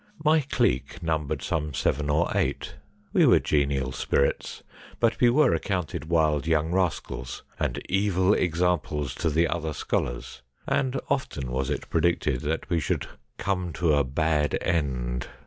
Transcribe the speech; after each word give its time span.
My 0.25 0.39
clique 0.39 1.03
numbered 1.03 1.43
some 1.43 1.75
seven 1.75 2.09
or 2.09 2.31
eight. 2.33 2.73
We 3.13 3.27
were 3.27 3.37
genial 3.37 3.91
spirits; 3.91 4.63
but 4.99 5.21
were 5.21 5.53
accounted 5.53 6.05
wild 6.09 6.47
young 6.47 6.71
rascals, 6.71 7.43
and 7.59 7.79
evil 7.87 8.33
examples 8.33 9.13
to 9.13 9.29
the 9.29 9.47
other 9.47 9.73
scholars, 9.73 10.41
and 10.65 10.99
often 11.07 11.51
was 11.51 11.69
it 11.69 11.87
predicted 11.91 12.39
that 12.41 12.67
we 12.67 12.79
should 12.79 13.05
come 13.37 13.73
to 13.73 13.93
a 13.93 14.03
bad 14.03 14.57
end. 14.61 15.27